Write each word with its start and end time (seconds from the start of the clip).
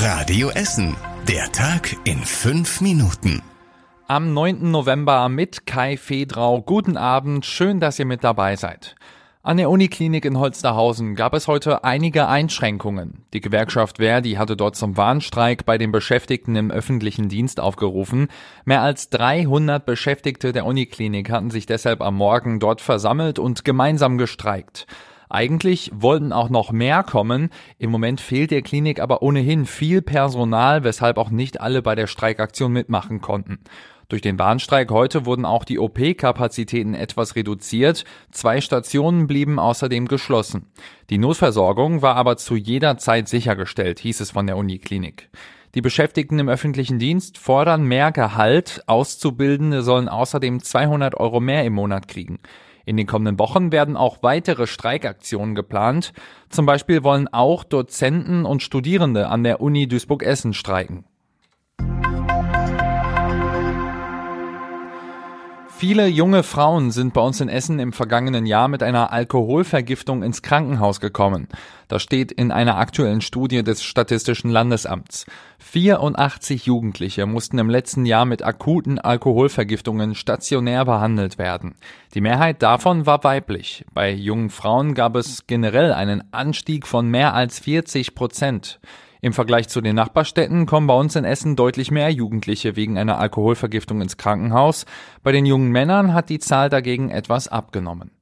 Radio 0.00 0.50
Essen. 0.50 0.96
Der 1.26 1.50
Tag 1.50 1.96
in 2.04 2.18
fünf 2.18 2.80
Minuten. 2.80 3.42
Am 4.06 4.32
9. 4.32 4.70
November 4.70 5.28
mit 5.28 5.66
Kai 5.66 5.96
Fedrau. 5.96 6.62
Guten 6.62 6.96
Abend, 6.96 7.44
schön, 7.44 7.80
dass 7.80 7.98
ihr 7.98 8.04
mit 8.04 8.22
dabei 8.22 8.54
seid. 8.54 8.94
An 9.42 9.56
der 9.56 9.68
Uniklinik 9.68 10.24
in 10.24 10.38
Holsterhausen 10.38 11.16
gab 11.16 11.34
es 11.34 11.48
heute 11.48 11.82
einige 11.82 12.28
Einschränkungen. 12.28 13.24
Die 13.32 13.40
Gewerkschaft 13.40 13.96
Verdi 13.96 14.34
hatte 14.34 14.56
dort 14.56 14.76
zum 14.76 14.96
Warnstreik 14.96 15.66
bei 15.66 15.78
den 15.78 15.90
Beschäftigten 15.90 16.54
im 16.54 16.70
öffentlichen 16.70 17.28
Dienst 17.28 17.58
aufgerufen. 17.58 18.28
Mehr 18.64 18.82
als 18.82 19.10
300 19.10 19.84
Beschäftigte 19.84 20.52
der 20.52 20.64
Uniklinik 20.64 21.28
hatten 21.28 21.50
sich 21.50 21.66
deshalb 21.66 22.02
am 22.02 22.14
Morgen 22.14 22.60
dort 22.60 22.80
versammelt 22.80 23.40
und 23.40 23.64
gemeinsam 23.64 24.16
gestreikt. 24.16 24.86
Eigentlich 25.28 25.90
wollten 25.94 26.32
auch 26.32 26.48
noch 26.48 26.72
mehr 26.72 27.02
kommen. 27.02 27.50
Im 27.78 27.90
Moment 27.90 28.20
fehlt 28.20 28.50
der 28.50 28.62
Klinik 28.62 29.00
aber 29.00 29.22
ohnehin 29.22 29.66
viel 29.66 30.02
Personal, 30.02 30.84
weshalb 30.84 31.18
auch 31.18 31.30
nicht 31.30 31.60
alle 31.60 31.82
bei 31.82 31.94
der 31.94 32.06
Streikaktion 32.06 32.72
mitmachen 32.72 33.20
konnten. 33.20 33.58
Durch 34.08 34.22
den 34.22 34.38
Warnstreik 34.38 34.90
heute 34.90 35.26
wurden 35.26 35.44
auch 35.44 35.64
die 35.64 35.78
OP-Kapazitäten 35.78 36.94
etwas 36.94 37.36
reduziert. 37.36 38.04
Zwei 38.30 38.62
Stationen 38.62 39.26
blieben 39.26 39.58
außerdem 39.58 40.08
geschlossen. 40.08 40.66
Die 41.10 41.18
Notversorgung 41.18 42.00
war 42.00 42.16
aber 42.16 42.38
zu 42.38 42.56
jeder 42.56 42.96
Zeit 42.96 43.28
sichergestellt, 43.28 43.98
hieß 43.98 44.20
es 44.20 44.30
von 44.30 44.46
der 44.46 44.56
Uniklinik. 44.56 45.28
Die 45.74 45.82
Beschäftigten 45.82 46.38
im 46.38 46.48
öffentlichen 46.48 46.98
Dienst 46.98 47.36
fordern 47.36 47.84
mehr 47.84 48.10
Gehalt. 48.10 48.82
Auszubildende 48.86 49.82
sollen 49.82 50.08
außerdem 50.08 50.62
200 50.62 51.14
Euro 51.14 51.40
mehr 51.40 51.64
im 51.64 51.74
Monat 51.74 52.08
kriegen. 52.08 52.38
In 52.88 52.96
den 52.96 53.06
kommenden 53.06 53.38
Wochen 53.38 53.70
werden 53.70 53.98
auch 53.98 54.22
weitere 54.22 54.66
Streikaktionen 54.66 55.54
geplant. 55.54 56.14
Zum 56.48 56.64
Beispiel 56.64 57.04
wollen 57.04 57.28
auch 57.28 57.62
Dozenten 57.62 58.46
und 58.46 58.62
Studierende 58.62 59.28
an 59.28 59.44
der 59.44 59.60
Uni 59.60 59.88
Duisburg-Essen 59.88 60.54
streiken. 60.54 61.04
Viele 65.78 66.08
junge 66.08 66.42
Frauen 66.42 66.90
sind 66.90 67.14
bei 67.14 67.20
uns 67.20 67.40
in 67.40 67.48
Essen 67.48 67.78
im 67.78 67.92
vergangenen 67.92 68.46
Jahr 68.46 68.66
mit 68.66 68.82
einer 68.82 69.12
Alkoholvergiftung 69.12 70.24
ins 70.24 70.42
Krankenhaus 70.42 70.98
gekommen. 70.98 71.46
Das 71.86 72.02
steht 72.02 72.32
in 72.32 72.50
einer 72.50 72.78
aktuellen 72.78 73.20
Studie 73.20 73.62
des 73.62 73.84
Statistischen 73.84 74.50
Landesamts. 74.50 75.24
84 75.60 76.66
Jugendliche 76.66 77.26
mussten 77.26 77.60
im 77.60 77.70
letzten 77.70 78.06
Jahr 78.06 78.24
mit 78.24 78.42
akuten 78.42 78.98
Alkoholvergiftungen 78.98 80.16
stationär 80.16 80.84
behandelt 80.84 81.38
werden. 81.38 81.76
Die 82.12 82.22
Mehrheit 82.22 82.60
davon 82.60 83.06
war 83.06 83.22
weiblich. 83.22 83.84
Bei 83.94 84.10
jungen 84.10 84.50
Frauen 84.50 84.94
gab 84.94 85.14
es 85.14 85.46
generell 85.46 85.92
einen 85.92 86.24
Anstieg 86.32 86.88
von 86.88 87.08
mehr 87.08 87.34
als 87.34 87.60
40 87.60 88.16
Prozent. 88.16 88.80
Im 89.20 89.32
Vergleich 89.32 89.68
zu 89.68 89.80
den 89.80 89.96
Nachbarstädten 89.96 90.66
kommen 90.66 90.86
bei 90.86 90.94
uns 90.94 91.16
in 91.16 91.24
Essen 91.24 91.56
deutlich 91.56 91.90
mehr 91.90 92.10
Jugendliche 92.10 92.76
wegen 92.76 92.98
einer 92.98 93.18
Alkoholvergiftung 93.18 94.00
ins 94.00 94.16
Krankenhaus. 94.16 94.86
Bei 95.22 95.32
den 95.32 95.44
jungen 95.44 95.70
Männern 95.70 96.14
hat 96.14 96.28
die 96.28 96.38
Zahl 96.38 96.68
dagegen 96.68 97.10
etwas 97.10 97.48
abgenommen. 97.48 98.12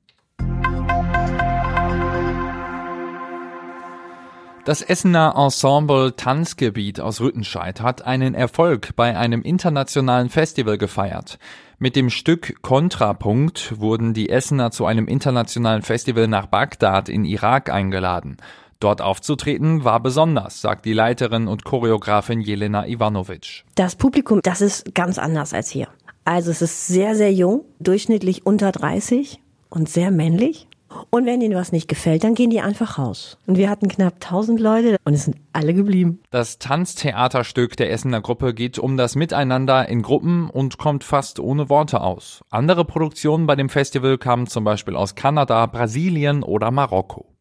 Das 4.66 4.82
Essener 4.82 5.34
Ensemble 5.36 6.16
Tanzgebiet 6.16 6.98
aus 6.98 7.20
Rüttenscheid 7.20 7.80
hat 7.82 8.04
einen 8.04 8.34
Erfolg 8.34 8.96
bei 8.96 9.16
einem 9.16 9.42
internationalen 9.42 10.28
Festival 10.28 10.76
gefeiert. 10.76 11.38
Mit 11.78 11.94
dem 11.94 12.10
Stück 12.10 12.62
Kontrapunkt 12.62 13.78
wurden 13.78 14.12
die 14.12 14.28
Essener 14.28 14.72
zu 14.72 14.84
einem 14.84 15.06
internationalen 15.06 15.82
Festival 15.82 16.26
nach 16.26 16.46
Bagdad 16.46 17.08
in 17.08 17.24
Irak 17.24 17.70
eingeladen. 17.70 18.38
Dort 18.80 19.00
aufzutreten 19.00 19.84
war 19.84 20.00
besonders, 20.00 20.60
sagt 20.60 20.84
die 20.84 20.92
Leiterin 20.92 21.48
und 21.48 21.64
Choreografin 21.64 22.40
Jelena 22.40 22.86
Ivanovic. 22.86 23.64
Das 23.74 23.96
Publikum, 23.96 24.40
das 24.42 24.60
ist 24.60 24.94
ganz 24.94 25.18
anders 25.18 25.54
als 25.54 25.70
hier. 25.70 25.88
Also 26.24 26.50
es 26.50 26.60
ist 26.60 26.88
sehr, 26.88 27.14
sehr 27.14 27.32
jung, 27.32 27.64
durchschnittlich 27.78 28.44
unter 28.44 28.72
30 28.72 29.40
und 29.70 29.88
sehr 29.88 30.10
männlich. 30.10 30.66
Und 31.10 31.26
wenn 31.26 31.40
ihnen 31.40 31.54
was 31.54 31.72
nicht 31.72 31.88
gefällt, 31.88 32.24
dann 32.24 32.34
gehen 32.34 32.50
die 32.50 32.60
einfach 32.60 32.98
raus. 32.98 33.38
Und 33.46 33.58
wir 33.58 33.68
hatten 33.68 33.88
knapp 33.88 34.14
1000 34.14 34.60
Leute 34.60 34.96
und 35.04 35.14
es 35.14 35.24
sind 35.24 35.36
alle 35.52 35.74
geblieben. 35.74 36.20
Das 36.30 36.58
Tanztheaterstück 36.58 37.76
der 37.76 37.90
Essener 37.90 38.20
Gruppe 38.20 38.54
geht 38.54 38.78
um 38.78 38.96
das 38.96 39.14
Miteinander 39.14 39.88
in 39.88 40.02
Gruppen 40.02 40.48
und 40.48 40.78
kommt 40.78 41.04
fast 41.04 41.38
ohne 41.40 41.68
Worte 41.68 42.00
aus. 42.00 42.42
Andere 42.50 42.84
Produktionen 42.84 43.46
bei 43.46 43.56
dem 43.56 43.68
Festival 43.68 44.18
kamen 44.18 44.46
zum 44.46 44.64
Beispiel 44.64 44.96
aus 44.96 45.14
Kanada, 45.14 45.66
Brasilien 45.66 46.42
oder 46.42 46.70
Marokko. 46.70 47.35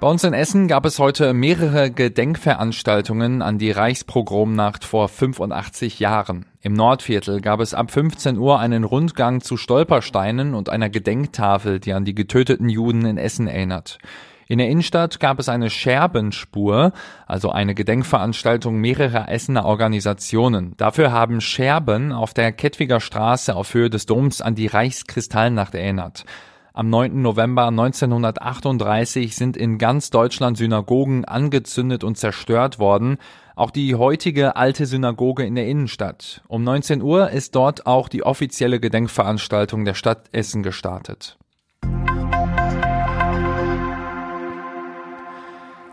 Bei 0.00 0.10
uns 0.10 0.24
in 0.24 0.34
Essen 0.34 0.68
gab 0.68 0.84
es 0.84 0.98
heute 0.98 1.32
mehrere 1.32 1.90
Gedenkveranstaltungen 1.90 3.40
an 3.42 3.58
die 3.58 3.70
Reichspogromnacht 3.70 4.84
vor 4.84 5.08
85 5.08 5.98
Jahren. 5.98 6.46
Im 6.60 6.74
Nordviertel 6.74 7.40
gab 7.40 7.60
es 7.60 7.74
ab 7.74 7.90
15 7.90 8.36
Uhr 8.36 8.58
einen 8.58 8.84
Rundgang 8.84 9.40
zu 9.40 9.56
Stolpersteinen 9.56 10.54
und 10.54 10.68
einer 10.68 10.90
Gedenktafel, 10.90 11.80
die 11.80 11.92
an 11.92 12.04
die 12.04 12.14
getöteten 12.14 12.68
Juden 12.68 13.06
in 13.06 13.18
Essen 13.18 13.46
erinnert. 13.46 13.98
In 14.46 14.58
der 14.58 14.68
Innenstadt 14.68 15.20
gab 15.20 15.38
es 15.38 15.48
eine 15.48 15.70
Scherbenspur, 15.70 16.92
also 17.26 17.50
eine 17.50 17.74
Gedenkveranstaltung 17.74 18.76
mehrerer 18.76 19.30
Essener 19.30 19.64
Organisationen. 19.64 20.74
Dafür 20.76 21.12
haben 21.12 21.40
Scherben 21.40 22.12
auf 22.12 22.34
der 22.34 22.52
Kettwiger 22.52 23.00
Straße 23.00 23.56
auf 23.56 23.72
Höhe 23.72 23.88
des 23.88 24.04
Doms 24.04 24.42
an 24.42 24.54
die 24.54 24.66
Reichskristallnacht 24.66 25.74
erinnert. 25.74 26.26
Am 26.76 26.90
9. 26.90 27.22
November 27.22 27.68
1938 27.68 29.36
sind 29.36 29.56
in 29.56 29.78
ganz 29.78 30.10
Deutschland 30.10 30.56
Synagogen 30.56 31.24
angezündet 31.24 32.02
und 32.02 32.18
zerstört 32.18 32.80
worden. 32.80 33.18
Auch 33.54 33.70
die 33.70 33.94
heutige 33.94 34.56
alte 34.56 34.84
Synagoge 34.86 35.44
in 35.44 35.54
der 35.54 35.68
Innenstadt. 35.68 36.42
Um 36.48 36.64
19 36.64 37.00
Uhr 37.00 37.30
ist 37.30 37.54
dort 37.54 37.86
auch 37.86 38.08
die 38.08 38.24
offizielle 38.24 38.80
Gedenkveranstaltung 38.80 39.84
der 39.84 39.94
Stadt 39.94 40.24
Essen 40.32 40.64
gestartet. 40.64 41.38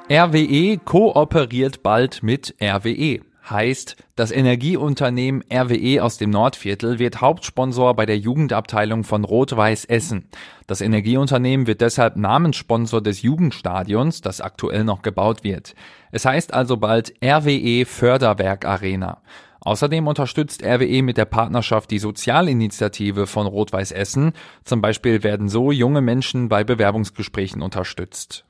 RWE 0.09 0.79
kooperiert 0.83 1.83
bald 1.83 2.23
mit 2.23 2.55
RWE. 2.59 3.19
Heißt, 3.49 3.95
das 4.15 4.31
Energieunternehmen 4.31 5.43
RWE 5.51 6.03
aus 6.03 6.17
dem 6.17 6.29
Nordviertel 6.29 6.99
wird 6.99 7.21
Hauptsponsor 7.21 7.95
bei 7.95 8.05
der 8.05 8.17
Jugendabteilung 8.17 9.03
von 9.03 9.23
Rot-Weiß 9.23 9.85
Essen. 9.85 10.29
Das 10.67 10.79
Energieunternehmen 10.79 11.65
wird 11.65 11.81
deshalb 11.81 12.17
Namenssponsor 12.17 13.01
des 13.01 13.23
Jugendstadions, 13.23 14.21
das 14.21 14.41
aktuell 14.41 14.83
noch 14.83 15.01
gebaut 15.01 15.43
wird. 15.43 15.73
Es 16.11 16.25
heißt 16.25 16.53
also 16.53 16.77
bald 16.77 17.13
RWE 17.23 17.85
Förderwerk 17.85 18.65
Arena. 18.65 19.21
Außerdem 19.61 20.07
unterstützt 20.07 20.63
RWE 20.63 21.03
mit 21.03 21.17
der 21.17 21.25
Partnerschaft 21.25 21.91
die 21.91 21.99
Sozialinitiative 21.99 23.27
von 23.27 23.47
Rot-Weiß 23.47 23.91
Essen. 23.91 24.33
Zum 24.63 24.81
Beispiel 24.81 25.23
werden 25.23 25.49
so 25.49 25.71
junge 25.71 26.01
Menschen 26.01 26.47
bei 26.47 26.63
Bewerbungsgesprächen 26.63 27.61
unterstützt. 27.61 28.45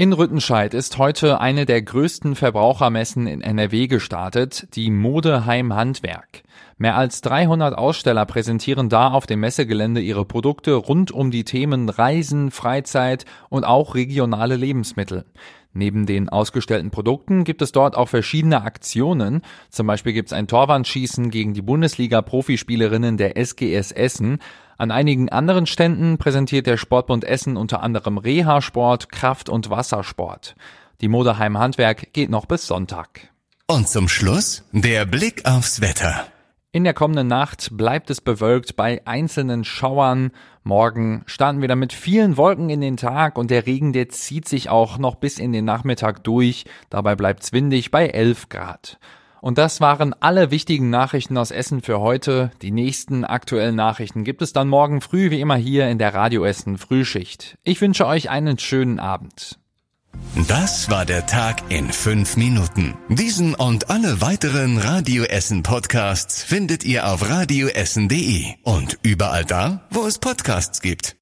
In 0.00 0.14
Rüttenscheid 0.14 0.72
ist 0.72 0.96
heute 0.96 1.42
eine 1.42 1.66
der 1.66 1.82
größten 1.82 2.34
Verbrauchermessen 2.34 3.26
in 3.26 3.42
NRW 3.42 3.86
gestartet, 3.86 4.66
die 4.74 4.90
Modeheim 4.90 5.74
Handwerk. 5.74 6.42
Mehr 6.78 6.96
als 6.96 7.20
300 7.20 7.76
Aussteller 7.76 8.24
präsentieren 8.24 8.88
da 8.88 9.10
auf 9.10 9.26
dem 9.26 9.40
Messegelände 9.40 10.00
ihre 10.00 10.24
Produkte 10.24 10.72
rund 10.72 11.12
um 11.12 11.30
die 11.30 11.44
Themen 11.44 11.90
Reisen, 11.90 12.50
Freizeit 12.50 13.26
und 13.50 13.64
auch 13.64 13.94
regionale 13.94 14.56
Lebensmittel. 14.56 15.26
Neben 15.74 16.06
den 16.06 16.30
ausgestellten 16.30 16.90
Produkten 16.90 17.44
gibt 17.44 17.60
es 17.60 17.70
dort 17.70 17.94
auch 17.94 18.08
verschiedene 18.08 18.62
Aktionen. 18.62 19.42
Zum 19.68 19.86
Beispiel 19.86 20.14
gibt 20.14 20.30
es 20.30 20.32
ein 20.32 20.48
Torwandschießen 20.48 21.30
gegen 21.30 21.52
die 21.52 21.62
Bundesliga-Profispielerinnen 21.62 23.18
der 23.18 23.36
SGS 23.36 23.92
Essen. 23.92 24.38
An 24.80 24.90
einigen 24.90 25.28
anderen 25.28 25.66
Ständen 25.66 26.16
präsentiert 26.16 26.66
der 26.66 26.78
Sportbund 26.78 27.22
Essen 27.22 27.58
unter 27.58 27.82
anderem 27.82 28.16
Reha-Sport, 28.16 29.12
Kraft- 29.12 29.50
und 29.50 29.68
Wassersport. 29.68 30.54
Die 31.02 31.08
Modeheim 31.08 31.58
Handwerk 31.58 32.14
geht 32.14 32.30
noch 32.30 32.46
bis 32.46 32.66
Sonntag. 32.66 33.28
Und 33.66 33.90
zum 33.90 34.08
Schluss 34.08 34.64
der 34.72 35.04
Blick 35.04 35.44
aufs 35.44 35.82
Wetter. 35.82 36.24
In 36.72 36.84
der 36.84 36.94
kommenden 36.94 37.26
Nacht 37.26 37.76
bleibt 37.76 38.08
es 38.08 38.22
bewölkt 38.22 38.74
bei 38.74 39.06
einzelnen 39.06 39.64
Schauern. 39.64 40.30
Morgen 40.62 41.24
starten 41.26 41.60
wir 41.60 41.68
dann 41.68 41.78
mit 41.78 41.92
vielen 41.92 42.38
Wolken 42.38 42.70
in 42.70 42.80
den 42.80 42.96
Tag 42.96 43.36
und 43.36 43.50
der 43.50 43.66
Regen, 43.66 43.92
der 43.92 44.08
zieht 44.08 44.48
sich 44.48 44.70
auch 44.70 44.96
noch 44.96 45.16
bis 45.16 45.38
in 45.38 45.52
den 45.52 45.66
Nachmittag 45.66 46.24
durch. 46.24 46.64
Dabei 46.88 47.16
bleibt's 47.16 47.52
windig 47.52 47.90
bei 47.90 48.06
11 48.06 48.48
Grad. 48.48 48.98
Und 49.40 49.58
das 49.58 49.80
waren 49.80 50.14
alle 50.20 50.50
wichtigen 50.50 50.90
Nachrichten 50.90 51.36
aus 51.38 51.50
Essen 51.50 51.82
für 51.82 52.00
heute. 52.00 52.50
Die 52.62 52.70
nächsten 52.70 53.24
aktuellen 53.24 53.76
Nachrichten 53.76 54.24
gibt 54.24 54.42
es 54.42 54.52
dann 54.52 54.68
morgen 54.68 55.00
früh 55.00 55.30
wie 55.30 55.40
immer 55.40 55.56
hier 55.56 55.88
in 55.88 55.98
der 55.98 56.14
Radio 56.14 56.44
Essen 56.44 56.78
Frühschicht. 56.78 57.56
Ich 57.64 57.80
wünsche 57.80 58.06
euch 58.06 58.30
einen 58.30 58.58
schönen 58.58 59.00
Abend. 59.00 59.58
Das 60.48 60.90
war 60.90 61.04
der 61.04 61.26
Tag 61.26 61.70
in 61.70 61.90
fünf 61.90 62.36
Minuten. 62.36 62.96
Diesen 63.08 63.54
und 63.54 63.90
alle 63.90 64.20
weiteren 64.20 64.78
Radio 64.78 65.24
Essen 65.24 65.62
Podcasts 65.62 66.42
findet 66.42 66.84
ihr 66.84 67.06
auf 67.06 67.28
radioessen.de 67.28 68.44
und 68.62 68.98
überall 69.02 69.44
da, 69.44 69.86
wo 69.90 70.06
es 70.06 70.18
Podcasts 70.18 70.80
gibt. 70.80 71.16